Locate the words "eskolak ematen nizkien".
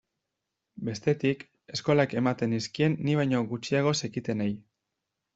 1.75-2.95